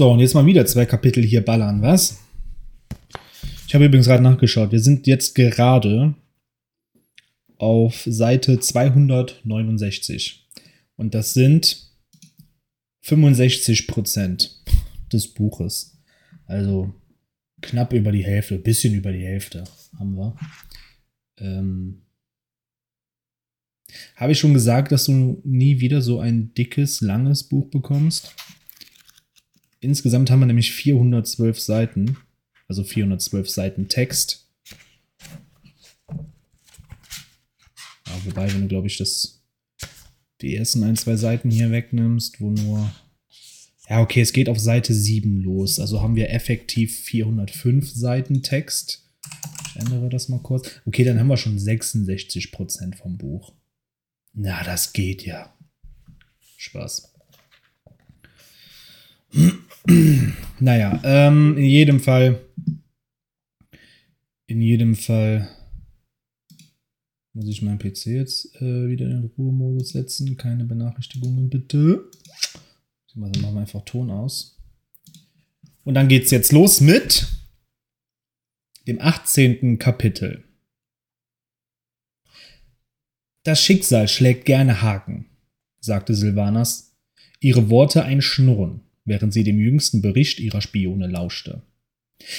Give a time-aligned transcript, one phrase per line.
[0.00, 2.20] So, und jetzt mal wieder zwei Kapitel hier ballern, was?
[3.66, 4.72] Ich habe übrigens gerade nachgeschaut.
[4.72, 6.14] Wir sind jetzt gerade
[7.58, 10.48] auf Seite 269.
[10.96, 11.92] Und das sind
[13.02, 14.62] 65 Prozent
[15.12, 15.98] des Buches.
[16.46, 16.94] Also
[17.60, 19.64] knapp über die Hälfte, bisschen über die Hälfte
[19.98, 20.34] haben wir.
[21.36, 22.06] Ähm,
[24.16, 28.34] habe ich schon gesagt, dass du nie wieder so ein dickes, langes Buch bekommst?
[29.80, 32.18] Insgesamt haben wir nämlich 412 Seiten,
[32.68, 34.46] also 412 Seiten Text.
[38.06, 39.42] Ja, wobei, wenn du, glaube ich, das,
[40.42, 42.92] die ersten ein, zwei Seiten hier wegnimmst, wo nur.
[43.88, 45.80] Ja, okay, es geht auf Seite 7 los.
[45.80, 49.10] Also haben wir effektiv 405 Seiten Text.
[49.66, 50.70] Ich ändere das mal kurz.
[50.84, 53.54] Okay, dann haben wir schon 66% vom Buch.
[54.32, 55.56] Na, das geht ja.
[56.56, 57.12] Spaß.
[60.60, 62.40] naja, ähm, in jedem Fall.
[64.46, 65.48] In jedem Fall
[67.32, 70.36] muss ich meinen PC jetzt äh, wieder in Ruhemodus setzen.
[70.36, 72.10] Keine Benachrichtigungen bitte.
[73.06, 74.60] Also machen wir einfach Ton aus.
[75.84, 77.28] Und dann geht's jetzt los mit
[78.86, 79.78] dem 18.
[79.78, 80.44] Kapitel.
[83.44, 85.26] Das Schicksal schlägt gerne Haken,
[85.80, 86.96] sagte Silvanas,
[87.40, 91.62] ihre Worte ein Schnurren, während sie dem jüngsten Bericht ihrer Spione lauschte.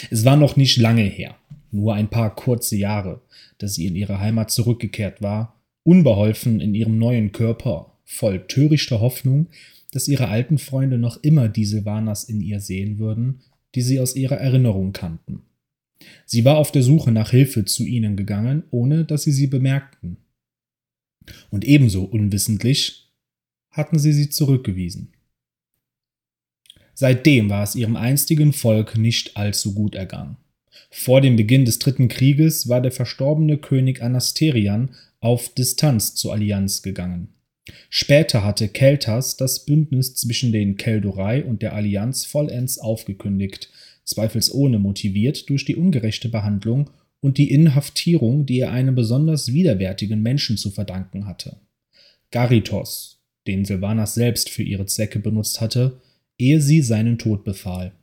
[0.10, 1.36] Es war noch nicht lange her,
[1.70, 3.22] nur ein paar kurze Jahre,
[3.58, 9.48] dass sie in ihre Heimat zurückgekehrt war, unbeholfen in ihrem neuen Körper, voll törichter Hoffnung,
[9.92, 13.42] dass ihre alten Freunde noch immer die Silvanas in ihr sehen würden,
[13.76, 15.42] die sie aus ihrer Erinnerung kannten.
[16.26, 20.18] Sie war auf der Suche nach Hilfe zu ihnen gegangen, ohne dass sie sie bemerkten.
[21.50, 23.12] Und ebenso unwissentlich
[23.72, 25.14] hatten sie sie zurückgewiesen.
[27.02, 30.38] Seitdem war es ihrem einstigen Volk nicht allzu gut ergangen.
[30.92, 36.84] Vor dem Beginn des Dritten Krieges war der verstorbene König Anasterian auf Distanz zur Allianz
[36.84, 37.30] gegangen.
[37.90, 43.72] Später hatte Keltas das Bündnis zwischen den Keldorei und der Allianz vollends aufgekündigt,
[44.06, 50.56] zweifelsohne motiviert durch die ungerechte Behandlung und die Inhaftierung, die er einem besonders widerwärtigen Menschen
[50.56, 51.62] zu verdanken hatte.
[52.30, 56.00] Garitos, den Silvanas selbst für ihre Zwecke benutzt hatte,
[56.42, 57.94] ehe sie seinen Tod befahl.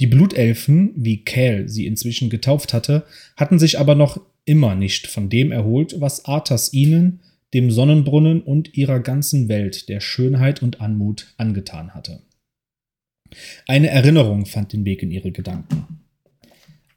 [0.00, 3.06] Die Blutelfen, wie Kel sie inzwischen getauft hatte,
[3.36, 7.20] hatten sich aber noch immer nicht von dem erholt, was Arthas ihnen,
[7.54, 12.22] dem Sonnenbrunnen und ihrer ganzen Welt der Schönheit und Anmut angetan hatte.
[13.66, 16.00] Eine Erinnerung fand den Weg in ihre Gedanken.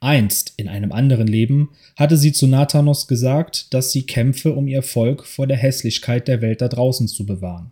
[0.02, 4.84] Einst, in einem anderen Leben, hatte sie zu Nathanos gesagt, dass sie kämpfe, um ihr
[4.84, 7.72] Volk vor der Hässlichkeit der Welt da draußen zu bewahren.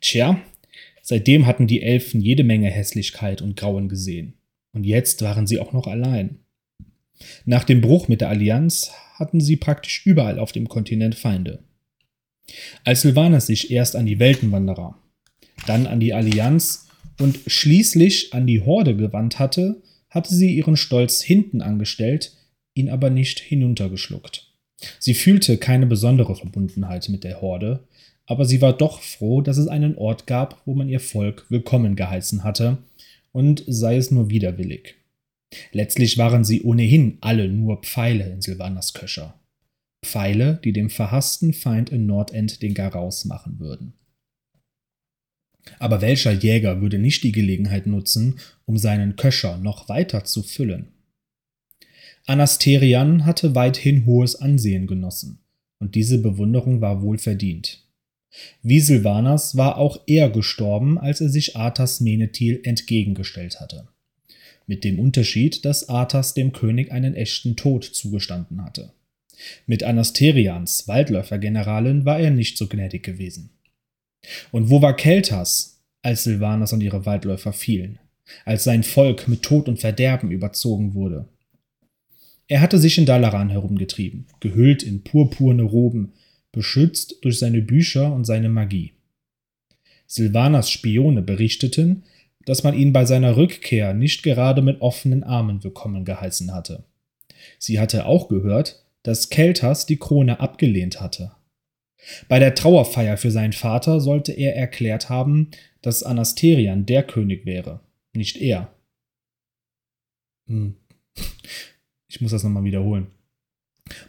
[0.00, 0.40] Tja,
[1.06, 4.34] seitdem hatten die Elfen jede Menge Hässlichkeit und Grauen gesehen.
[4.72, 6.40] Und jetzt waren sie auch noch allein.
[7.44, 11.60] Nach dem Bruch mit der Allianz hatten sie praktisch überall auf dem Kontinent Feinde.
[12.82, 14.98] Als Sylvanas sich erst an die Weltenwanderer,
[15.66, 16.88] dann an die Allianz
[17.20, 19.80] und schließlich an die Horde gewandt hatte,
[20.10, 22.32] hatte sie ihren Stolz hinten angestellt,
[22.74, 24.52] ihn aber nicht hinuntergeschluckt.
[24.98, 27.86] Sie fühlte keine besondere Verbundenheit mit der Horde,
[28.26, 31.96] aber sie war doch froh, dass es einen Ort gab, wo man ihr Volk willkommen
[31.96, 32.78] geheißen hatte,
[33.32, 34.96] und sei es nur widerwillig.
[35.72, 39.38] Letztlich waren sie ohnehin alle nur Pfeile in Silvanas Köcher.
[40.04, 43.94] Pfeile, die dem verhassten Feind in Nordend den Garaus machen würden.
[45.78, 50.92] Aber welcher Jäger würde nicht die Gelegenheit nutzen, um seinen Köcher noch weiter zu füllen?
[52.26, 55.40] Anasterian hatte weithin hohes Ansehen genossen,
[55.78, 57.85] und diese Bewunderung war wohl verdient.
[58.62, 63.88] Wie Silvanas war auch er gestorben, als er sich Arthas Menethil entgegengestellt hatte.
[64.66, 68.92] Mit dem Unterschied, dass Arthas dem König einen echten Tod zugestanden hatte.
[69.66, 73.50] Mit Anasterians Waldläufergeneralin war er nicht so gnädig gewesen.
[74.50, 77.98] Und wo war Keltas, als Silvanas und ihre Waldläufer fielen,
[78.44, 81.28] als sein Volk mit Tod und Verderben überzogen wurde?
[82.48, 86.12] Er hatte sich in Dalaran herumgetrieben, gehüllt in purpurne Roben,
[86.56, 88.94] beschützt durch seine Bücher und seine Magie.
[90.06, 92.04] Silvanas Spione berichteten,
[92.46, 96.84] dass man ihn bei seiner Rückkehr nicht gerade mit offenen Armen willkommen geheißen hatte.
[97.58, 101.32] Sie hatte auch gehört, dass Keltas die Krone abgelehnt hatte.
[102.26, 105.50] Bei der Trauerfeier für seinen Vater sollte er erklärt haben,
[105.82, 107.80] dass Anasterian der König wäre,
[108.14, 108.72] nicht er.
[110.48, 110.74] Hm.
[112.08, 113.08] Ich muss das nochmal wiederholen.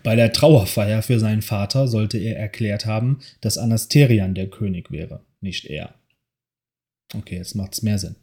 [0.04, 5.24] Bei der Trauerfeier für seinen Vater sollte er erklärt haben, dass Anasterian der König wäre,
[5.42, 5.96] nicht er.
[7.14, 8.16] Okay, jetzt macht es mehr Sinn.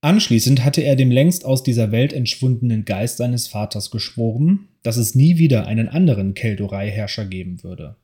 [0.00, 5.14] Anschließend hatte er dem längst aus dieser Welt entschwundenen Geist seines Vaters geschworen, dass es
[5.14, 7.96] nie wieder einen anderen Keldorei-Herrscher geben würde.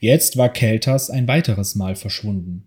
[0.00, 2.66] Jetzt war Keltas ein weiteres Mal verschwunden.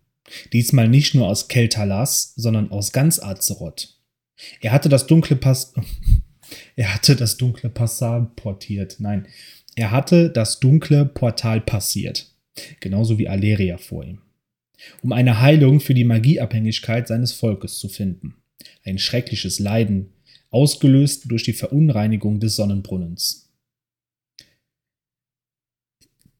[0.53, 3.99] Diesmal nicht nur aus Keltalas, sondern aus ganz Azeroth.
[4.61, 5.73] Er hatte das dunkle Pass
[6.75, 8.97] er hatte das dunkle Passal portiert.
[8.99, 9.27] Nein,
[9.75, 12.31] er hatte das dunkle Portal passiert.
[12.79, 14.19] Genauso wie Aleria vor ihm.
[15.01, 18.35] Um eine Heilung für die Magieabhängigkeit seines Volkes zu finden.
[18.83, 20.09] Ein schreckliches Leiden,
[20.49, 23.49] ausgelöst durch die Verunreinigung des Sonnenbrunnens.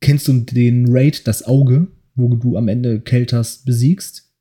[0.01, 4.31] Kennst du den Raid Das Auge, wo du am Ende Keltas besiegst?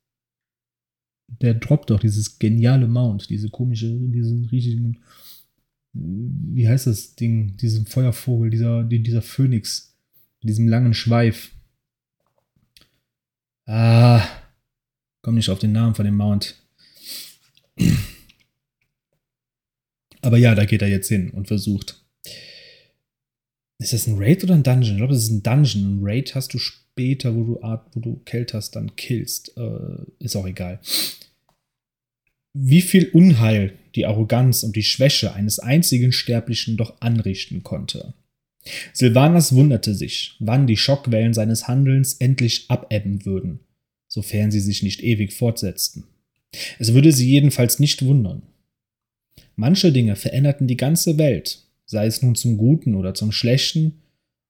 [1.41, 5.03] Der droppt doch dieses geniale Mount, diese komische, diesen riesigen,
[5.93, 9.95] wie heißt das Ding, diesen Feuervogel, dieser, dieser Phönix,
[10.41, 11.51] mit diesem langen Schweif.
[13.65, 14.25] Ah,
[15.21, 16.55] komm nicht auf den Namen von dem Mount.
[20.21, 22.01] Aber ja, da geht er jetzt hin und versucht.
[23.79, 24.93] Ist das ein Raid oder ein Dungeon?
[24.93, 25.97] Ich glaube, das ist ein Dungeon.
[25.97, 29.57] Ein Raid hast du später, wo du Art, wo du Kelters dann killst.
[29.57, 30.79] Äh, ist auch egal.
[32.53, 38.13] Wie viel Unheil die Arroganz und die Schwäche eines einzigen Sterblichen doch anrichten konnte.
[38.93, 43.59] Silvanas wunderte sich, wann die Schockwellen seines Handelns endlich abebben würden,
[44.07, 46.05] sofern sie sich nicht ewig fortsetzten.
[46.79, 48.43] Es würde sie jedenfalls nicht wundern.
[49.55, 53.99] Manche Dinge veränderten die ganze Welt, sei es nun zum Guten oder zum Schlechten,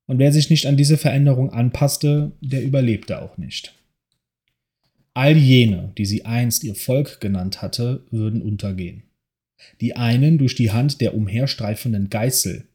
[0.06, 3.74] und wer sich nicht an diese Veränderung anpasste, der überlebte auch nicht.
[5.16, 9.04] All jene, die sie einst ihr Volk genannt hatte, würden untergehen.
[9.80, 12.68] Die einen durch die Hand der umherstreifenden Geißel,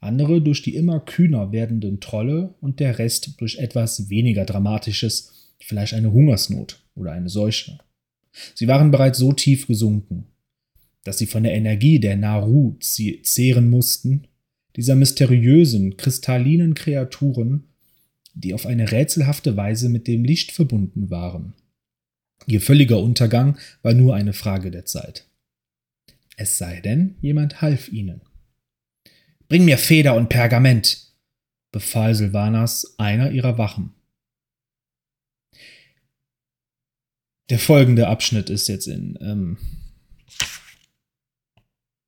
[0.00, 5.94] andere durch die immer kühner werdenden Trolle und der Rest durch etwas weniger Dramatisches, vielleicht
[5.94, 7.78] eine Hungersnot oder eine Seuche.
[8.54, 10.26] Sie waren bereits so tief gesunken,
[11.02, 14.28] dass sie von der Energie der Naru zehren mussten,
[14.76, 17.64] dieser mysteriösen, kristallinen Kreaturen,
[18.34, 21.54] die auf eine rätselhafte Weise mit dem Licht verbunden waren.
[22.46, 25.26] Ihr völliger Untergang war nur eine Frage der Zeit.
[26.36, 28.22] Es sei denn, jemand half ihnen.
[29.48, 31.12] Bring mir Feder und Pergament,
[31.72, 33.94] befahl Silvanas einer ihrer Wachen.
[37.50, 39.58] Der folgende Abschnitt ist jetzt in, ähm,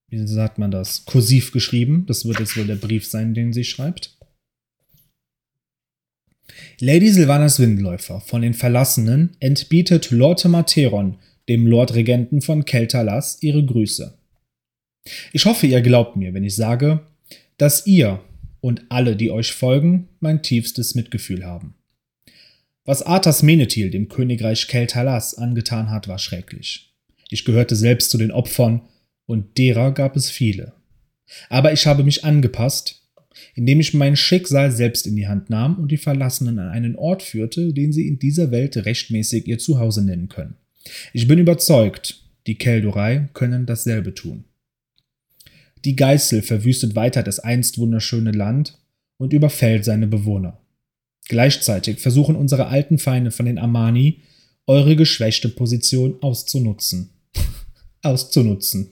[0.09, 2.06] wie sagt man das, kursiv geschrieben.
[2.06, 4.15] Das wird jetzt wohl der Brief sein, den sie schreibt.
[6.81, 11.19] Lady Silvanas Windläufer von den Verlassenen entbietet Lortimer Theron,
[11.49, 14.17] dem Lordregenten von Keltalas, ihre Grüße.
[15.32, 17.00] Ich hoffe, ihr glaubt mir, wenn ich sage,
[17.58, 18.20] dass ihr
[18.61, 21.75] und alle, die euch folgen, mein tiefstes Mitgefühl haben.
[22.85, 26.94] Was Arthas Menethil dem Königreich Keltalas angetan hat, war schrecklich.
[27.31, 28.82] Ich gehörte selbst zu den Opfern,
[29.26, 30.73] und derer gab es viele.
[31.49, 33.06] Aber ich habe mich angepasst,
[33.56, 37.23] indem ich mein Schicksal selbst in die Hand nahm und die Verlassenen an einen Ort
[37.23, 40.56] führte, den sie in dieser Welt rechtmäßig ihr Zuhause nennen können.
[41.12, 44.44] Ich bin überzeugt, die Keldorei können dasselbe tun.
[45.85, 48.79] Die Geißel verwüstet weiter das einst wunderschöne Land
[49.17, 50.61] und überfällt seine Bewohner.
[51.29, 54.20] Gleichzeitig versuchen unsere alten Feinde von den Amani,
[54.67, 57.11] eure geschwächte Position auszunutzen.
[58.02, 58.90] auszunutzen.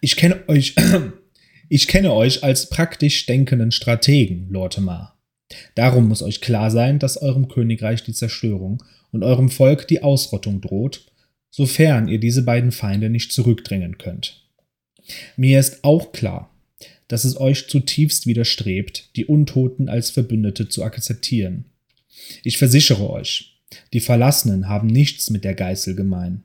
[0.00, 0.74] Ich kenne euch,
[1.68, 5.18] ich kenne euch als praktisch denkenden Strategen, Lortemar.
[5.74, 8.82] Darum muss euch klar sein, dass eurem Königreich die Zerstörung
[9.12, 11.06] und eurem Volk die Ausrottung droht,
[11.50, 14.44] sofern ihr diese beiden Feinde nicht zurückdrängen könnt.
[15.36, 16.50] Mir ist auch klar,
[17.08, 21.64] dass es euch zutiefst widerstrebt, die Untoten als Verbündete zu akzeptieren.
[22.44, 23.58] Ich versichere euch,
[23.94, 26.42] die Verlassenen haben nichts mit der Geißel gemein.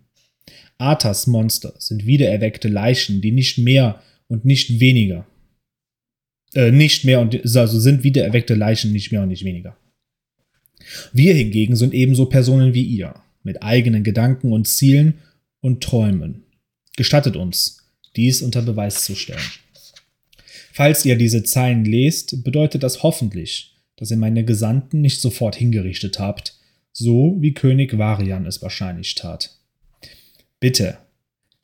[0.77, 4.01] Arthas Monster sind wiedererweckte Leichen, die nicht mehr
[4.33, 5.27] und nicht weniger.
[6.55, 9.77] Äh, nicht mehr und also sind wiedererweckte Leichen nicht mehr und nicht weniger.
[11.13, 13.13] Wir hingegen sind ebenso Personen wie ihr,
[13.43, 15.19] mit eigenen Gedanken und Zielen
[15.61, 16.45] und Träumen.
[16.97, 17.77] Gestattet uns,
[18.15, 19.39] dies unter Beweis zu stellen.
[20.71, 26.17] Falls ihr diese Zeilen lest, bedeutet das hoffentlich, dass ihr meine Gesandten nicht sofort hingerichtet
[26.17, 26.57] habt,
[26.91, 29.59] so wie König Varian es wahrscheinlich tat.
[30.59, 30.97] Bitte,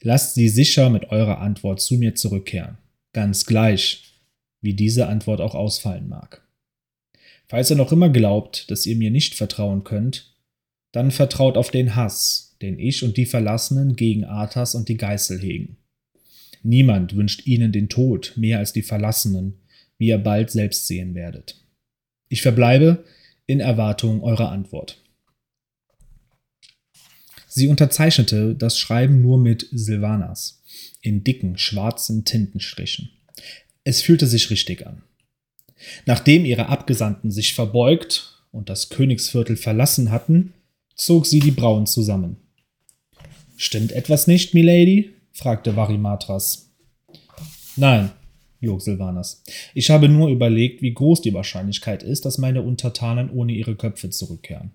[0.01, 2.77] lasst sie sicher mit eurer Antwort zu mir zurückkehren,
[3.13, 4.13] ganz gleich,
[4.61, 6.45] wie diese Antwort auch ausfallen mag.
[7.47, 10.35] Falls ihr noch immer glaubt, dass ihr mir nicht vertrauen könnt,
[10.91, 15.39] dann vertraut auf den Hass, den ich und die Verlassenen gegen Arthas und die Geißel
[15.39, 15.77] hegen.
[16.61, 19.59] Niemand wünscht ihnen den Tod mehr als die Verlassenen,
[19.97, 21.55] wie ihr bald selbst sehen werdet.
[22.27, 23.03] Ich verbleibe
[23.47, 25.01] in Erwartung eurer Antwort.
[27.51, 30.61] Sie unterzeichnete das Schreiben nur mit Silvanas
[31.01, 33.09] in dicken, schwarzen Tintenstrichen.
[33.83, 35.01] Es fühlte sich richtig an.
[36.05, 40.53] Nachdem ihre Abgesandten sich verbeugt und das Königsviertel verlassen hatten,
[40.95, 42.37] zog sie die Brauen zusammen.
[43.57, 45.13] Stimmt etwas nicht, Milady?
[45.31, 46.71] fragte Varimatras.
[47.75, 48.11] Nein,
[48.61, 49.43] log Silvanas.
[49.73, 54.11] Ich habe nur überlegt, wie groß die Wahrscheinlichkeit ist, dass meine Untertanen ohne ihre Köpfe
[54.11, 54.71] zurückkehren.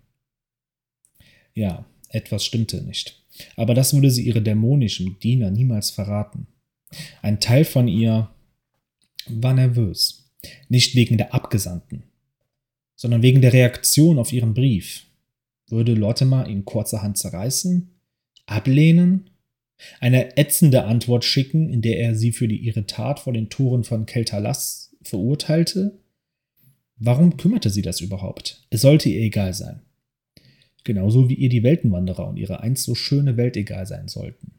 [1.54, 3.22] Ja, etwas stimmte nicht.
[3.56, 6.46] Aber das würde sie ihre dämonischen Diener niemals verraten.
[7.22, 8.30] Ein Teil von ihr
[9.26, 10.30] war nervös.
[10.68, 12.04] Nicht wegen der Abgesandten,
[12.96, 15.06] sondern wegen der Reaktion auf ihren Brief.
[15.68, 17.90] Würde Lortimer ihn kurzerhand zerreißen?
[18.46, 19.30] Ablehnen?
[20.00, 23.84] Eine ätzende Antwort schicken, in der er sie für die, ihre Tat vor den Toren
[23.84, 25.98] von Keltalas verurteilte?
[26.96, 28.66] Warum kümmerte sie das überhaupt?
[28.70, 29.80] Es sollte ihr egal sein.
[30.84, 34.52] Genauso wie ihr die Weltenwanderer und ihre einst so schöne Welt egal sein sollten.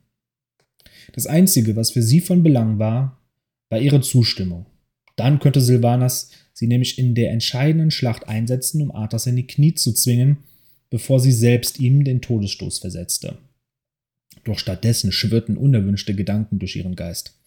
[1.14, 3.22] Das Einzige, was für sie von Belang war,
[3.70, 4.66] war ihre Zustimmung.
[5.16, 9.76] Dann könnte Silvanas sie nämlich in der entscheidenden Schlacht einsetzen, um Arthas in die Knie
[9.76, 10.38] zu zwingen,
[10.90, 13.38] bevor sie selbst ihm den Todesstoß versetzte.
[14.44, 17.38] Doch stattdessen schwirrten unerwünschte Gedanken durch ihren Geist.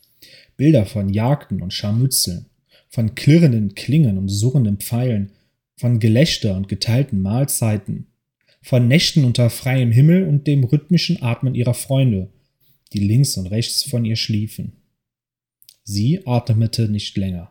[0.57, 2.47] Bilder von Jagden und Scharmützeln,
[2.89, 5.31] von klirrenden Klingen und surrenden Pfeilen,
[5.77, 8.07] von Gelächter und geteilten Mahlzeiten,
[8.69, 12.29] von Nächten unter freiem Himmel und dem rhythmischen Atmen ihrer Freunde,
[12.93, 14.75] die links und rechts von ihr schliefen.
[15.85, 17.51] Sie atmete nicht länger.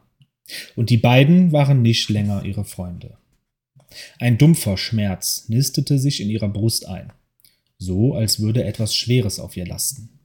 [0.75, 3.17] Und die beiden waren nicht länger ihre Freunde.
[4.19, 7.11] Ein dumpfer Schmerz nistete sich in ihrer Brust ein,
[7.79, 10.19] so als würde etwas Schweres auf ihr lasten.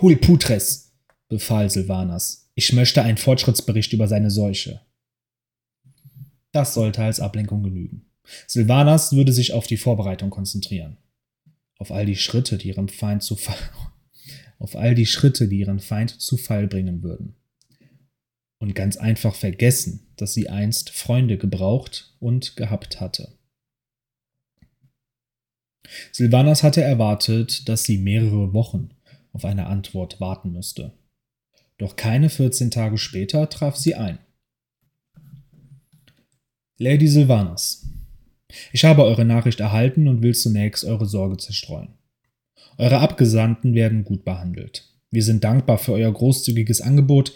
[0.00, 0.90] Hul Putres,
[1.28, 2.50] befahl Silvanas.
[2.56, 4.80] Ich möchte einen Fortschrittsbericht über seine Seuche.
[6.50, 8.09] Das sollte als Ablenkung genügen.
[8.46, 10.96] Silvanas würde sich auf die Vorbereitung konzentrieren.
[11.78, 13.56] Auf all die Schritte, die ihren Feind zu Fall,
[14.58, 17.36] auf all die Schritte, die ihren Feind zu Fall bringen würden.
[18.58, 23.38] Und ganz einfach vergessen, dass sie einst Freunde gebraucht und gehabt hatte.
[26.12, 28.90] Silvanas hatte erwartet, dass sie mehrere Wochen
[29.32, 30.92] auf eine Antwort warten müsste.
[31.78, 34.18] Doch keine 14 Tage später traf sie ein.
[36.78, 37.89] Lady Silvanas,
[38.72, 41.94] ich habe eure Nachricht erhalten und will zunächst eure Sorge zerstreuen.
[42.78, 44.88] Eure Abgesandten werden gut behandelt.
[45.10, 47.32] Wir sind dankbar für euer großzügiges Angebot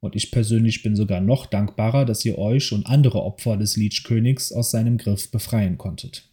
[0.00, 4.52] und ich persönlich bin sogar noch dankbarer, dass ihr euch und andere Opfer des Leech-Königs
[4.52, 6.30] aus seinem Griff befreien konntet.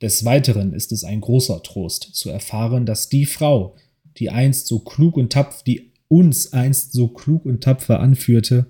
[0.00, 3.74] Des Weiteren ist es ein großer Trost zu erfahren, dass die Frau,
[4.18, 8.66] die einst so klug und tapfer, die uns einst so klug und tapfer anführte,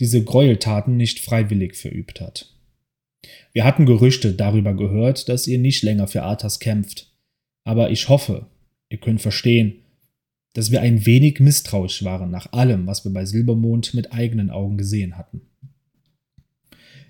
[0.00, 2.49] diese Gräueltaten nicht freiwillig verübt hat.
[3.52, 7.12] Wir hatten Gerüchte darüber gehört, dass ihr nicht länger für Arthas kämpft.
[7.64, 8.46] Aber ich hoffe,
[8.88, 9.74] ihr könnt verstehen,
[10.52, 14.78] dass wir ein wenig misstrauisch waren nach allem, was wir bei Silbermond mit eigenen Augen
[14.78, 15.42] gesehen hatten.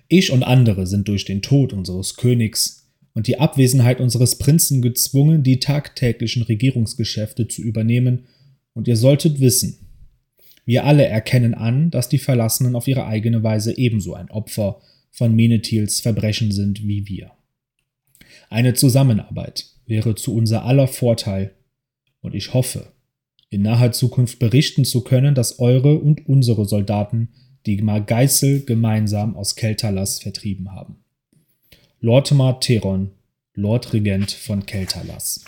[0.07, 5.43] Ich und andere sind durch den Tod unseres Königs und die Abwesenheit unseres Prinzen gezwungen,
[5.43, 8.25] die tagtäglichen Regierungsgeschäfte zu übernehmen,
[8.73, 9.79] und ihr solltet wissen,
[10.65, 15.35] wir alle erkennen an, dass die Verlassenen auf ihre eigene Weise ebenso ein Opfer von
[15.35, 17.31] Menethils Verbrechen sind wie wir.
[18.49, 21.53] Eine Zusammenarbeit wäre zu unser aller Vorteil
[22.21, 22.91] und ich hoffe,
[23.49, 27.29] in naher Zukunft berichten zu können, dass eure und unsere Soldaten
[27.65, 31.03] die Geißel gemeinsam aus Keltalas vertrieben haben.
[31.99, 33.11] Lortimer Theron,
[33.53, 35.43] Lord Regent von Keltalas.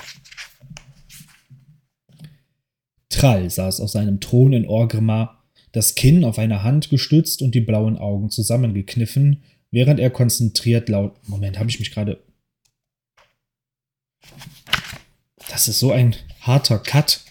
[3.09, 7.61] Trall saß auf seinem Thron in Orgrimmar, das Kinn auf eine Hand gestützt und die
[7.61, 11.15] blauen Augen zusammengekniffen, während er konzentriert laut.
[11.27, 12.23] Moment, habe ich mich gerade.
[15.49, 17.21] Das ist so ein harter Cut.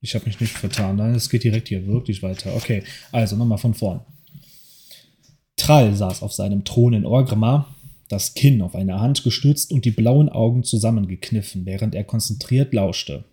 [0.00, 0.98] Ich habe mich nicht vertan.
[1.14, 2.56] Es geht direkt hier wirklich weiter.
[2.56, 2.82] Okay,
[3.12, 4.00] also nochmal von vorn.
[5.56, 7.74] Trall saß auf seinem Thron in Orgrimmar,
[8.08, 13.24] das Kinn auf eine Hand gestützt und die blauen Augen zusammengekniffen, während er konzentriert lauschte.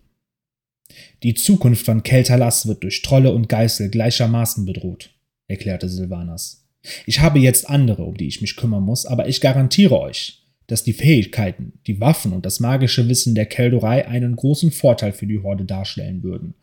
[1.21, 5.11] Die Zukunft von Keltalas wird durch Trolle und Geißel gleichermaßen bedroht,
[5.47, 6.62] erklärte Silvanas.
[7.05, 10.83] Ich habe jetzt andere, um die ich mich kümmern muss, aber ich garantiere euch, dass
[10.83, 15.39] die Fähigkeiten, die Waffen und das magische Wissen der Keldorei einen großen Vorteil für die
[15.39, 16.55] Horde darstellen würden.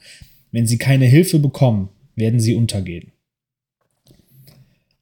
[0.52, 3.12] Wenn sie keine Hilfe bekommen, werden sie untergehen.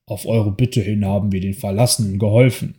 [0.07, 2.77] Auf eure Bitte hin haben wir den Verlassenen geholfen,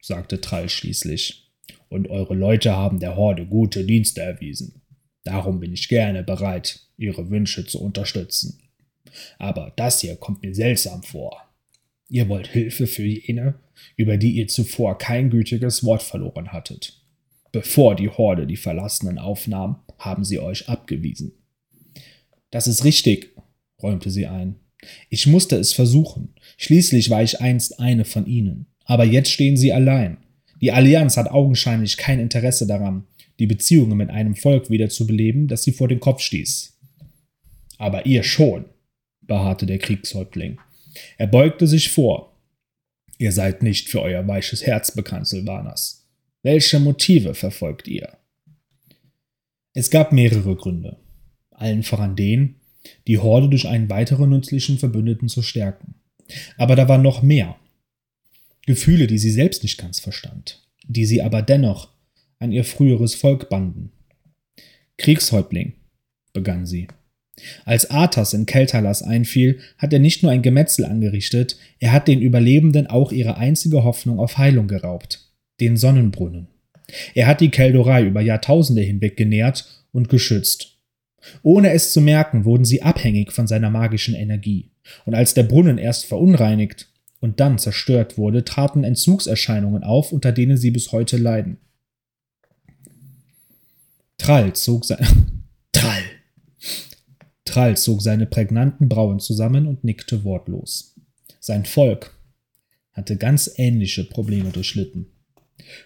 [0.00, 1.50] sagte Trall schließlich.
[1.88, 4.82] Und eure Leute haben der Horde gute Dienste erwiesen.
[5.24, 8.60] Darum bin ich gerne bereit, ihre Wünsche zu unterstützen.
[9.38, 11.47] Aber das hier kommt mir seltsam vor.
[12.08, 13.54] Ihr wollt Hilfe für jene,
[13.96, 17.00] über die ihr zuvor kein gütiges Wort verloren hattet.
[17.52, 21.32] Bevor die Horde die Verlassenen aufnahm, haben sie euch abgewiesen.
[22.50, 23.34] Das ist richtig,
[23.82, 24.56] räumte sie ein.
[25.10, 26.34] Ich musste es versuchen.
[26.56, 28.66] Schließlich war ich einst eine von ihnen.
[28.84, 30.18] Aber jetzt stehen sie allein.
[30.60, 33.04] Die Allianz hat augenscheinlich kein Interesse daran,
[33.38, 36.76] die Beziehungen mit einem Volk wieder zu beleben, das sie vor den Kopf stieß.
[37.76, 38.64] Aber ihr schon,
[39.20, 40.58] beharrte der Kriegshäuptling.
[41.16, 42.36] Er beugte sich vor.
[43.18, 46.06] Ihr seid nicht für euer weiches Herz bekannt, Silvanas.
[46.42, 48.16] Welche Motive verfolgt ihr?
[49.74, 50.96] Es gab mehrere Gründe.
[51.50, 52.56] Allen voran den,
[53.06, 55.94] die Horde durch einen weiteren nützlichen Verbündeten zu stärken.
[56.56, 57.56] Aber da war noch mehr.
[58.66, 61.90] Gefühle, die sie selbst nicht ganz verstand, die sie aber dennoch
[62.38, 63.92] an ihr früheres Volk banden.
[64.96, 65.74] Kriegshäuptling,
[66.32, 66.88] begann sie.
[67.64, 72.20] Als Arthas in Keltalas einfiel, hat er nicht nur ein Gemetzel angerichtet, er hat den
[72.20, 75.30] Überlebenden auch ihre einzige Hoffnung auf Heilung geraubt,
[75.60, 76.48] den Sonnenbrunnen.
[77.14, 80.78] Er hat die Keldorei über Jahrtausende hinweg genährt und geschützt,
[81.42, 84.70] ohne es zu merken, wurden sie abhängig von seiner magischen Energie.
[85.04, 86.90] Und als der Brunnen erst verunreinigt
[87.20, 91.58] und dann zerstört wurde, traten Entzugserscheinungen auf, unter denen sie bis heute leiden.
[94.16, 95.37] Trall zog sein.
[97.48, 100.94] Trall zog seine prägnanten Brauen zusammen und nickte wortlos.
[101.40, 102.14] Sein Volk
[102.92, 105.06] hatte ganz ähnliche Probleme durchlitten.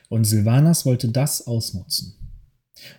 [0.09, 2.14] Und Silvanas wollte das ausnutzen.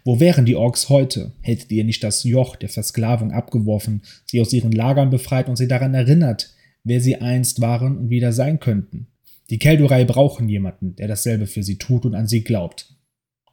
[0.05, 4.53] Wo wären die Orks heute, hättet ihr nicht das Joch der Versklavung abgeworfen, sie aus
[4.53, 6.53] ihren Lagern befreit und sie daran erinnert,
[6.83, 9.07] wer sie einst waren und wieder sein könnten?
[9.49, 12.95] Die Keldurei brauchen jemanden, der dasselbe für sie tut und an sie glaubt.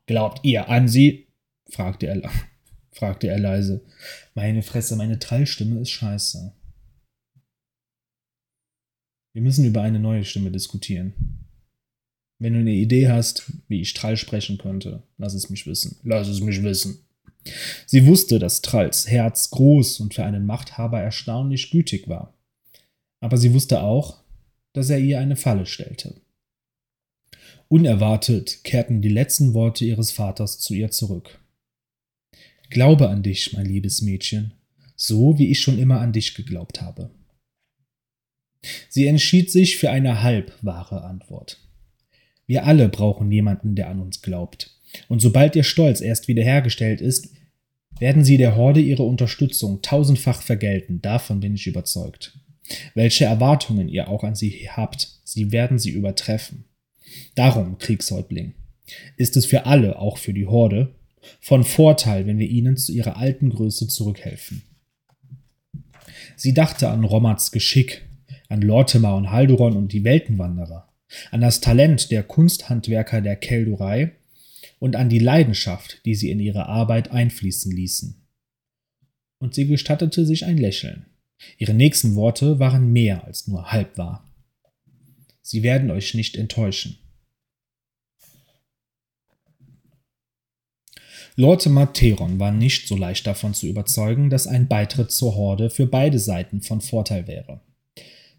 [0.06, 1.26] Glaubt ihr an sie?
[1.68, 2.22] fragte er,
[3.00, 3.80] fragte er leise.
[4.34, 6.52] Meine Fresse, meine Trallstimme ist scheiße.
[9.32, 11.14] Wir müssen über eine neue Stimme diskutieren.
[12.38, 15.96] Wenn du eine Idee hast, wie ich Trall sprechen könnte, lass es mich wissen.
[16.02, 17.06] Lass es mich wissen.
[17.86, 22.34] Sie wusste, dass Tralls Herz groß und für einen Machthaber erstaunlich gütig war.
[23.20, 24.22] Aber sie wusste auch,
[24.74, 26.20] dass er ihr eine Falle stellte.
[27.68, 31.40] Unerwartet kehrten die letzten Worte ihres Vaters zu ihr zurück.
[32.70, 34.54] Glaube an dich, mein liebes Mädchen,
[34.96, 37.10] so wie ich schon immer an dich geglaubt habe.
[38.88, 41.58] Sie entschied sich für eine halbwahre Antwort.
[42.46, 44.78] Wir alle brauchen jemanden, der an uns glaubt.
[45.08, 47.30] Und sobald ihr Stolz erst wiederhergestellt ist,
[47.98, 52.38] werden sie der Horde ihre Unterstützung tausendfach vergelten, davon bin ich überzeugt.
[52.94, 56.64] Welche Erwartungen ihr auch an sie habt, sie werden sie übertreffen.
[57.34, 58.54] Darum, Kriegshäuptling,
[59.16, 60.94] ist es für alle, auch für die Horde,
[61.40, 64.62] von Vorteil, wenn wir ihnen zu ihrer alten Größe zurückhelfen.
[66.36, 68.02] Sie dachte an Romats Geschick,
[68.48, 70.90] an Lortimer und Halduron und die Weltenwanderer
[71.30, 74.12] an das Talent der Kunsthandwerker der Keldurei
[74.78, 78.26] und an die Leidenschaft, die sie in ihre Arbeit einfließen ließen.
[79.38, 81.06] Und sie gestattete sich ein Lächeln.
[81.58, 84.30] Ihre nächsten Worte waren mehr als nur halb wahr.
[85.42, 86.98] Sie werden euch nicht enttäuschen.
[91.36, 95.86] Lortimer Theron war nicht so leicht davon zu überzeugen, dass ein Beitritt zur Horde für
[95.86, 97.60] beide Seiten von Vorteil wäre.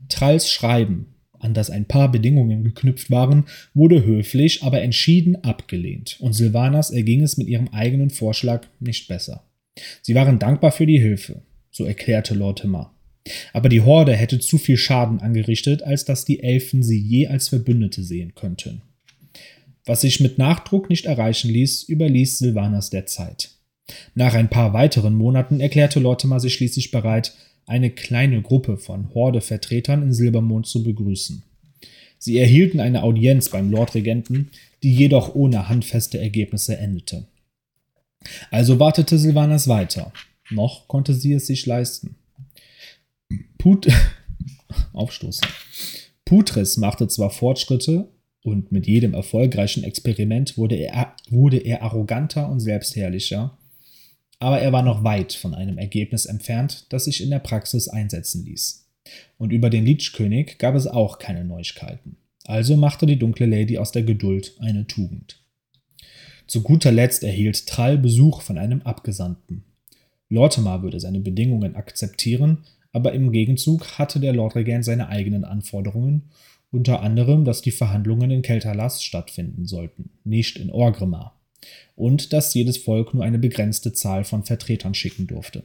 [0.10, 6.34] Tralls Schreiben an das ein paar Bedingungen geknüpft waren, wurde höflich, aber entschieden abgelehnt, und
[6.34, 9.44] Silvanas erging es mit ihrem eigenen Vorschlag nicht besser.
[10.02, 12.94] Sie waren dankbar für die Hilfe, so erklärte Lortimer.
[13.54, 17.50] Aber die Horde hätte zu viel Schaden angerichtet, als dass die Elfen sie je als
[17.50, 18.82] Verbündete sehen könnten.
[19.92, 23.50] Was sich mit Nachdruck nicht erreichen ließ, überließ Silvanas der Zeit.
[24.16, 30.02] Nach ein paar weiteren Monaten erklärte Lortimer sich schließlich bereit, eine kleine Gruppe von Horde-Vertretern
[30.02, 31.44] in Silbermond zu begrüßen.
[32.20, 34.52] Sie erhielten eine Audienz beim Lordregenten,
[34.82, 37.28] die jedoch ohne handfeste Ergebnisse endete.
[38.50, 40.14] Also wartete Silvanas weiter.
[40.52, 42.16] Noch konnte sie es sich leisten.
[43.58, 43.90] Put
[44.94, 45.46] Aufstoßen.
[46.24, 48.08] Putris machte zwar Fortschritte
[48.44, 53.58] und mit jedem erfolgreichen Experiment wurde er, wurde er arroganter und selbstherrlicher,
[54.40, 58.44] aber er war noch weit von einem Ergebnis entfernt, das sich in der Praxis einsetzen
[58.44, 58.88] ließ.
[59.38, 62.18] Und über den Lichkönig gab es auch keine Neuigkeiten.
[62.46, 65.40] Also machte die dunkle Lady aus der Geduld eine Tugend.
[66.48, 69.64] Zu guter Letzt erhielt Trall Besuch von einem Abgesandten.
[70.28, 76.32] Lortimer würde seine Bedingungen akzeptieren, aber im Gegenzug hatte der Lordregent seine eigenen Anforderungen,
[76.72, 81.40] unter anderem, dass die Verhandlungen in Keltalas stattfinden sollten, nicht in Orgrimmar
[81.96, 85.64] und dass jedes Volk nur eine begrenzte Zahl von Vertretern schicken durfte.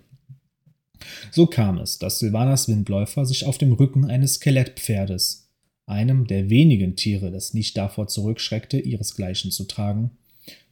[1.31, 5.51] So kam es, dass Silvanas Windläufer sich auf dem Rücken eines Skelettpferdes,
[5.87, 10.11] einem der wenigen Tiere, das nicht davor zurückschreckte, ihresgleichen zu tragen,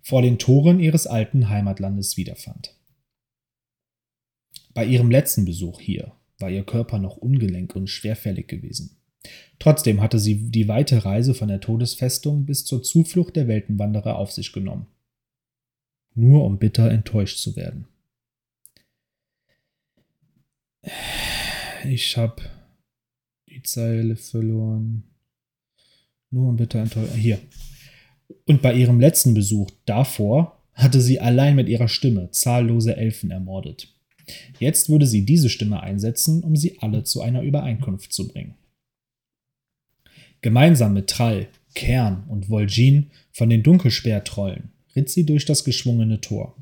[0.03, 2.75] vor den Toren ihres alten Heimatlandes wiederfand.
[4.75, 8.97] Bei ihrem letzten Besuch hier war ihr Körper noch ungelenk und schwerfällig gewesen.
[9.59, 14.33] Trotzdem hatte sie die weite Reise von der Todesfestung bis zur Zuflucht der Weltenwanderer auf
[14.33, 14.87] sich genommen.
[16.15, 17.87] Nur um bitter enttäuscht zu werden.
[21.89, 22.43] Ich hab
[23.49, 25.05] die Zeile verloren.
[26.31, 27.15] Nur um bitter enttäuscht.
[27.15, 27.39] Hier.
[28.47, 33.89] Und bei ihrem letzten Besuch davor hatte sie allein mit ihrer Stimme zahllose Elfen ermordet.
[34.59, 38.55] Jetzt würde sie diese Stimme einsetzen, um sie alle zu einer Übereinkunft zu bringen.
[40.44, 46.54] Gemeinsam mit Trall, Kern und Vol'jin von den Dunkelspeertrollen ritt sie durch das geschwungene Tor.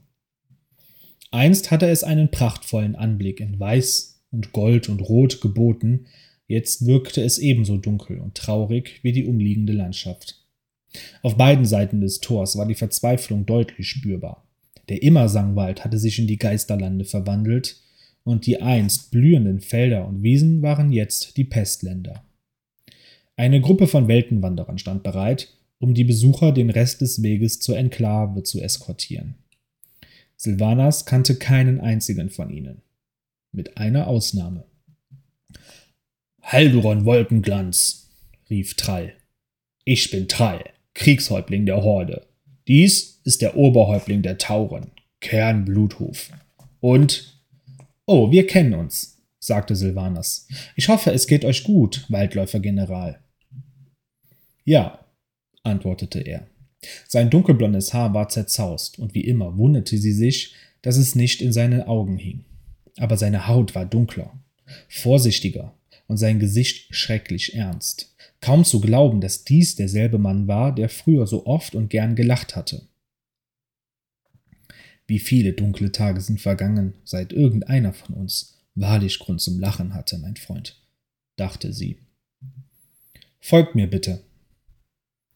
[1.32, 6.06] Einst hatte es einen prachtvollen Anblick in Weiß und Gold und Rot geboten,
[6.46, 10.46] jetzt wirkte es ebenso dunkel und traurig wie die umliegende Landschaft.
[11.22, 14.46] Auf beiden Seiten des Tors war die Verzweiflung deutlich spürbar.
[14.90, 17.82] Der Immersangwald hatte sich in die Geisterlande verwandelt,
[18.22, 22.22] und die einst blühenden Felder und Wiesen waren jetzt die Pestländer.
[23.36, 28.42] Eine Gruppe von Weltenwanderern stand bereit, um die Besucher den Rest des Weges zur Enklave
[28.42, 29.34] zu eskortieren.
[30.36, 32.82] Silvanas kannte keinen einzigen von ihnen.
[33.52, 34.64] Mit einer Ausnahme.
[36.42, 38.10] Halduron Wolkenglanz,
[38.50, 39.14] rief Trall.
[39.84, 40.64] Ich bin Trall,
[40.94, 42.26] Kriegshäuptling der Horde.
[42.68, 44.90] Dies ist der Oberhäuptling der Tauren,
[45.20, 46.30] Kern Bluthof.
[46.80, 47.40] Und.
[48.04, 49.11] Oh, wir kennen uns,
[49.42, 50.46] sagte Silvanas.
[50.76, 53.20] Ich hoffe, es geht euch gut, Waldläufer-General.
[54.64, 55.04] Ja,
[55.64, 56.46] antwortete er.
[57.08, 61.52] Sein dunkelblondes Haar war zerzaust, und wie immer wunderte sie sich, dass es nicht in
[61.52, 62.44] seine Augen hing.
[62.98, 64.40] Aber seine Haut war dunkler,
[64.88, 65.74] vorsichtiger
[66.06, 68.14] und sein Gesicht schrecklich ernst.
[68.40, 72.54] Kaum zu glauben, dass dies derselbe Mann war, der früher so oft und gern gelacht
[72.54, 72.88] hatte.
[75.08, 80.18] Wie viele dunkle Tage sind vergangen, seit irgendeiner von uns wahrlich Grund zum Lachen hatte,
[80.18, 80.80] mein Freund,
[81.36, 81.98] dachte sie.
[83.40, 84.22] Folgt mir bitte.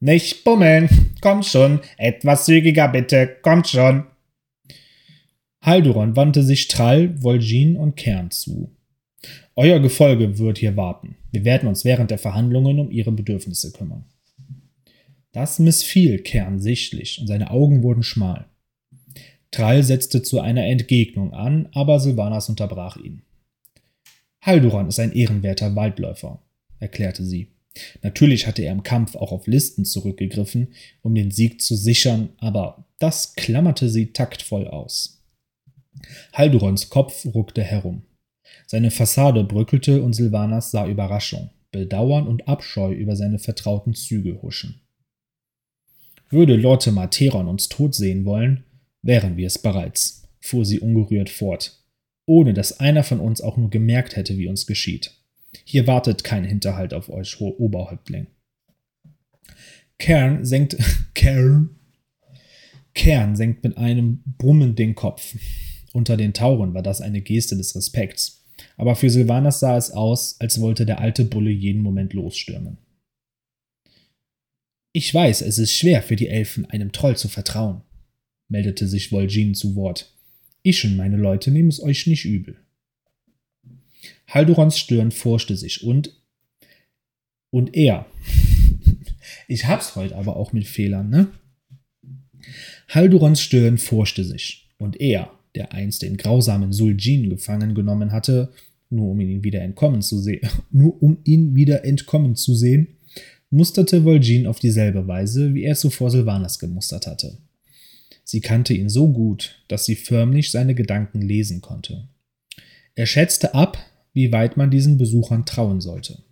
[0.01, 0.89] Nicht bummeln,
[1.21, 4.07] kommt schon, etwas zügiger bitte, kommt schon.
[5.63, 8.71] Halduron wandte sich Trall, Vol'jin und Kern zu.
[9.57, 11.17] Euer Gefolge wird hier warten.
[11.33, 14.05] Wir werden uns während der Verhandlungen um ihre Bedürfnisse kümmern.
[15.33, 18.47] Das missfiel Kern sichtlich und seine Augen wurden schmal.
[19.57, 23.23] Trall setzte zu einer Entgegnung an, aber Silvanas unterbrach ihn.
[24.43, 26.43] Halduran ist ein ehrenwerter Waldläufer,
[26.79, 27.49] erklärte sie.
[28.03, 32.85] Natürlich hatte er im Kampf auch auf Listen zurückgegriffen, um den Sieg zu sichern, aber
[32.99, 35.25] das klammerte sie taktvoll aus.
[36.35, 38.03] Haldurons Kopf ruckte herum.
[38.67, 44.83] Seine Fassade bröckelte und Silvanas sah Überraschung, Bedauern und Abscheu über seine vertrauten Züge huschen.
[46.29, 48.63] Würde Lortimer Theron uns tot sehen wollen,
[49.07, 51.83] wären wir es bereits, fuhr sie ungerührt fort,
[52.27, 55.13] ohne dass einer von uns auch nur gemerkt hätte, wie uns geschieht.
[55.65, 58.27] Hier wartet kein Hinterhalt auf euch, Oberhäuptling.
[59.99, 60.77] Kern senkt,
[61.15, 61.71] Kern,
[62.95, 65.35] Kern senkt mit einem Brummen den Kopf.
[65.93, 68.37] Unter den Tauren war das eine Geste des Respekts
[68.77, 72.79] aber für Silvanas sah es aus, als wollte der alte Bulle jeden Moment losstürmen.
[74.93, 77.83] Ich weiß, es ist schwer für die Elfen, einem Troll zu vertrauen,
[78.49, 80.13] meldete sich Vol'jin zu Wort.
[80.63, 82.57] Ich und meine Leute nehmen es euch nicht übel.
[84.29, 86.13] Haldurons Stirn forschte sich und
[87.51, 88.07] und er.
[89.49, 91.29] ich hab's heute aber auch mit Fehlern, ne?
[92.89, 98.53] Haldurons Stirn forschte sich und er, der einst den grausamen Suljin gefangen genommen hatte,
[98.91, 102.89] nur um ihn wieder entkommen zu sehen, nur um ihn wieder entkommen zu sehen,
[103.51, 107.39] musterte Vol'jin auf dieselbe Weise, wie er zuvor Sylvanas gemustert hatte.
[108.29, 112.09] Sie kannte ihn so gut, dass sie förmlich seine Gedanken lesen konnte.
[112.97, 113.79] Er schätzte ab,
[114.15, 116.25] wie weit man diesen Besuchern trauen sollte.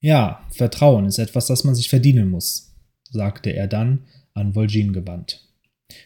[0.00, 2.74] Ja, Vertrauen ist etwas, das man sich verdienen muss,
[3.10, 4.04] sagte er dann
[4.34, 5.48] an Vol'jin gewandt.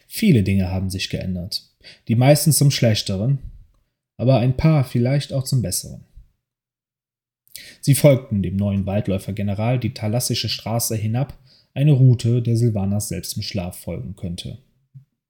[0.07, 1.69] Viele Dinge haben sich geändert,
[2.07, 3.39] die meisten zum Schlechteren,
[4.17, 6.05] aber ein paar vielleicht auch zum Besseren.
[7.81, 11.37] Sie folgten dem neuen Waldläufer-General die Thalassische Straße hinab,
[11.77, 14.59] eine Route, der Silvanas selbst im Schlaf folgen könnte.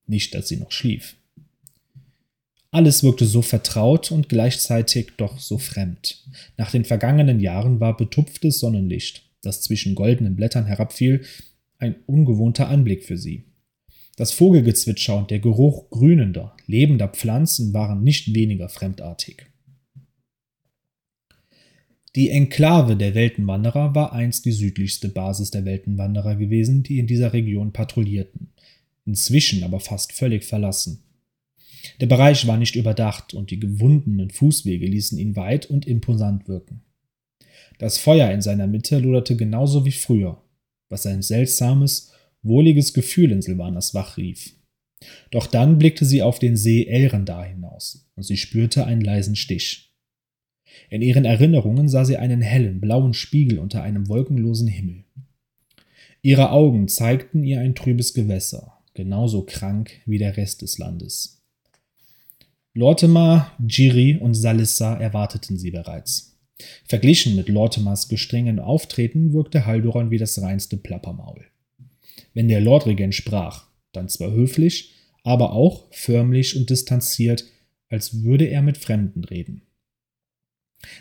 [0.07, 1.17] Nicht, dass sie noch schlief.
[2.71, 6.23] Alles wirkte so vertraut und gleichzeitig doch so fremd.
[6.57, 11.25] Nach den vergangenen Jahren war betupftes Sonnenlicht, das zwischen goldenen Blättern herabfiel,
[11.79, 13.45] ein ungewohnter Anblick für sie.
[14.17, 19.47] Das Vogelgezwitscher und der Geruch grünender, lebender Pflanzen waren nicht weniger fremdartig.
[22.17, 27.35] Die Enklave der Weltenwanderer war einst die südlichste Basis der Weltenwanderer gewesen, die in dieser
[27.35, 28.49] Region patrouillierten,
[29.05, 31.03] inzwischen aber fast völlig verlassen.
[32.01, 36.81] Der Bereich war nicht überdacht und die gewundenen Fußwege ließen ihn weit und imposant wirken.
[37.79, 40.43] Das Feuer in seiner Mitte loderte genauso wie früher,
[40.89, 44.55] was ein seltsames, wohliges Gefühl in Silvanas wach rief.
[45.31, 49.87] Doch dann blickte sie auf den See Elrendar hinaus und sie spürte einen leisen Stich.
[50.91, 55.05] In ihren Erinnerungen sah sie einen hellen, blauen Spiegel unter einem wolkenlosen Himmel.
[56.23, 61.43] Ihre Augen zeigten ihr ein trübes Gewässer, genauso krank wie der Rest des Landes.
[62.75, 66.37] Lortemar, Giri und Salissa erwarteten sie bereits.
[66.85, 71.45] Verglichen mit Lortemars gestrengen Auftreten wirkte Haldoran wie das reinste Plappermaul.
[72.35, 77.45] Wenn der Lordregent sprach, dann zwar höflich, aber auch förmlich und distanziert,
[77.89, 79.63] als würde er mit Fremden reden.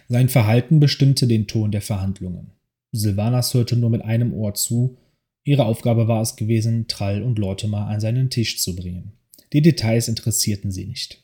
[0.08, 2.52] Sein Verhalten bestimmte den Ton der Verhandlungen.
[2.92, 4.98] Silvanas hörte nur mit einem Ohr zu,
[5.44, 9.14] ihre Aufgabe war es gewesen, Trall und Lortimer an seinen Tisch zu bringen.
[9.54, 11.24] Die Details interessierten sie nicht.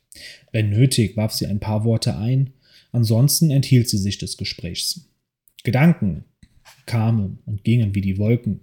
[0.52, 2.52] Wenn nötig, warf sie ein paar Worte ein,
[2.92, 5.10] ansonsten enthielt sie sich des Gesprächs.
[5.64, 6.26] Gedanken
[6.86, 8.62] kamen und gingen wie die Wolken,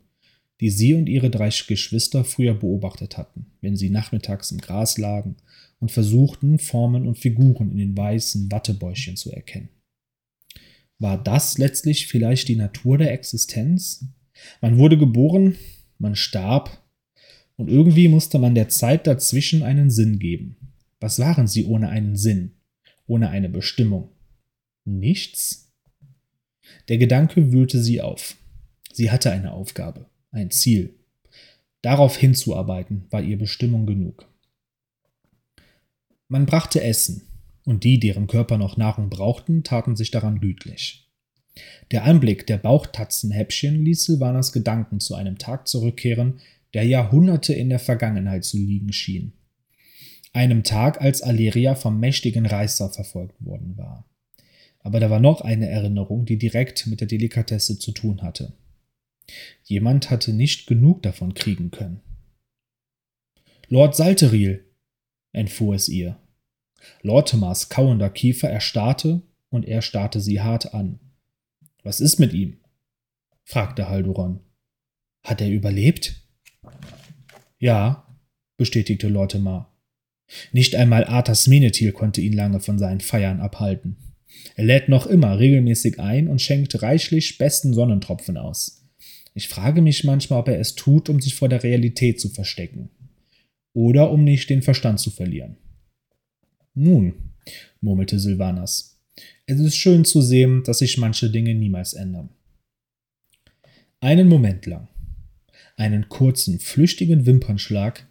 [0.61, 5.37] die sie und ihre drei Geschwister früher beobachtet hatten, wenn sie nachmittags im Gras lagen
[5.81, 9.69] und versuchten, Formen und Figuren in den weißen Wattebäuschen zu erkennen.
[10.99, 14.05] War das letztlich vielleicht die Natur der Existenz?
[14.61, 15.57] Man wurde geboren,
[15.99, 16.83] man starb,
[17.57, 20.57] und irgendwie musste man der Zeit dazwischen einen Sinn geben.
[21.01, 22.53] Was waren sie ohne einen Sinn,
[23.07, 24.11] ohne eine Bestimmung?
[24.85, 25.73] Nichts?
[26.89, 28.37] Der Gedanke wühlte sie auf.
[28.93, 30.95] Sie hatte eine Aufgabe ein Ziel.
[31.83, 34.29] Darauf hinzuarbeiten war ihr Bestimmung genug.
[36.29, 37.23] Man brachte Essen,
[37.69, 41.09] und die, deren Körper noch Nahrung brauchten, taten sich daran gütlich.
[41.91, 46.41] Der Anblick der Bauchtatzenhäppchen ließ Silvanas Gedanken zu einem Tag zurückkehren,
[46.75, 49.33] der Jahrhunderte in der Vergangenheit zu liegen schien.
[50.33, 54.09] Einem Tag, als Aleria vom mächtigen Reißer verfolgt worden war.
[54.81, 58.53] Aber da war noch eine Erinnerung, die direkt mit der Delikatesse zu tun hatte.
[59.65, 62.01] Jemand hatte nicht genug davon kriegen können.
[63.69, 64.65] Lord Salteriel,
[65.33, 66.19] entfuhr es ihr.
[67.03, 71.01] Lortimers kauender Kiefer erstarrte und er starrte sie hart an.
[71.83, 72.59] Was ist mit ihm?
[73.45, 74.41] fragte Halduran.
[75.25, 76.23] Hat er überlebt?
[77.59, 78.07] Ja,
[78.57, 79.75] bestätigte Lortimar.
[80.53, 83.97] Nicht einmal Arthas Menethil konnte ihn lange von seinen Feiern abhalten.
[84.55, 88.87] Er lädt noch immer regelmäßig ein und schenkt reichlich besten Sonnentropfen aus.
[89.35, 92.91] Ich frage mich manchmal, ob er es tut, um sich vor der Realität zu verstecken.
[93.73, 95.57] Oder um nicht den Verstand zu verlieren.
[96.81, 97.33] Nun,
[97.81, 99.01] murmelte Silvanas,
[99.47, 102.29] es ist schön zu sehen, dass sich manche Dinge niemals ändern.
[103.99, 104.87] Einen Moment lang,
[105.77, 108.07] einen kurzen, flüchtigen Wimpernschlag,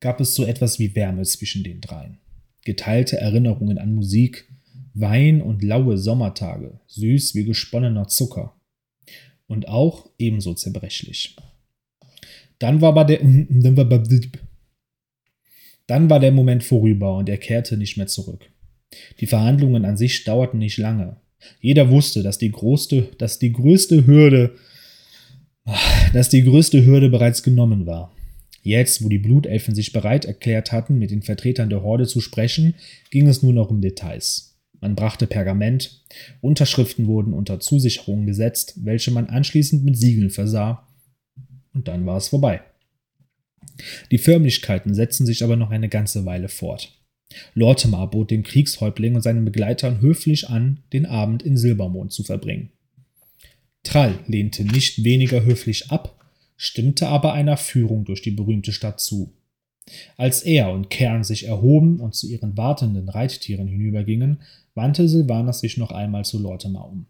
[0.00, 2.16] gab es so etwas wie Wärme zwischen den dreien.
[2.64, 4.50] Geteilte Erinnerungen an Musik,
[4.94, 8.58] Wein und laue Sommertage, süß wie gesponnener Zucker
[9.46, 11.36] und auch ebenso zerbrechlich.
[12.60, 13.84] Dann war, aber der, dann war
[15.88, 18.50] der Moment vorüber und er kehrte nicht mehr zurück.
[19.20, 21.16] Die Verhandlungen an sich dauerten nicht lange.
[21.60, 24.54] Jeder wusste, dass die größte, dass die größte Hürde,
[26.12, 28.12] dass die größte Hürde bereits genommen war.
[28.62, 32.74] Jetzt, wo die Blutelfen sich bereit erklärt hatten, mit den Vertretern der Horde zu sprechen,
[33.10, 34.58] ging es nur noch um Details.
[34.80, 36.04] Man brachte Pergament,
[36.40, 40.86] Unterschriften wurden unter Zusicherungen gesetzt, welche man anschließend mit Siegeln versah,
[41.74, 42.62] und dann war es vorbei.
[44.10, 46.92] Die Förmlichkeiten setzten sich aber noch eine ganze Weile fort.
[47.54, 52.70] Lortimer bot dem Kriegshäuptling und seinen Begleitern höflich an, den Abend in Silbermond zu verbringen.
[53.82, 56.24] Trall lehnte nicht weniger höflich ab,
[56.56, 59.32] stimmte aber einer Führung durch die berühmte Stadt zu.
[60.16, 64.42] Als er und Kern sich erhoben und zu ihren wartenden Reittieren hinübergingen,
[64.74, 67.06] wandte Silvanas sich noch einmal zu Lortimer um.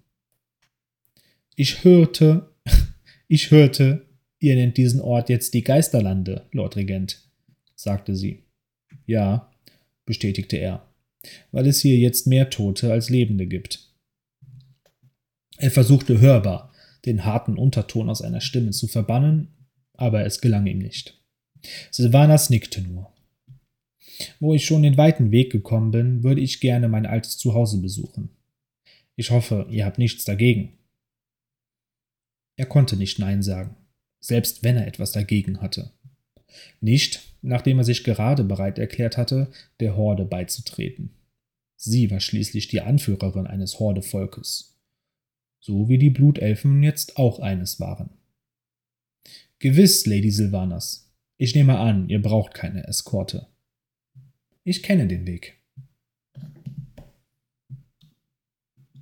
[1.55, 2.51] Ich hörte,
[3.29, 4.06] ich hörte,
[4.47, 7.29] ihr nennt diesen Ort jetzt die Geisterlande, Lord Regent,
[7.75, 8.45] sagte sie.
[9.05, 9.51] Ja,
[10.05, 10.89] bestätigte er,
[11.51, 13.93] weil es hier jetzt mehr Tote als Lebende gibt.
[15.59, 16.73] Er versuchte hörbar,
[17.07, 19.49] den harten Unterton aus einer Stimme zu verbannen,
[19.95, 21.21] aber es gelang ihm nicht.
[21.91, 23.13] Silvanas nickte nur.
[24.39, 28.31] Wo ich schon den weiten Weg gekommen bin, würde ich gerne mein altes Zuhause besuchen.
[29.17, 30.79] Ich hoffe, ihr habt nichts dagegen.
[32.57, 33.77] Er konnte nicht Nein sagen,
[34.21, 35.93] selbst wenn er etwas dagegen hatte.
[36.81, 39.51] Nicht, nachdem er sich gerade bereit erklärt hatte,
[39.81, 41.11] der Horde beizutreten.
[41.77, 44.73] Sie war schließlich die Anführerin eines Hordevolkes.
[45.61, 48.11] so wie die Blutelfen jetzt auch eines waren.
[49.59, 51.13] Gewiss, Lady Sylvanas.
[51.39, 53.49] Ich nehme an, ihr braucht keine Eskorte.
[54.63, 55.61] Ich kenne den Weg.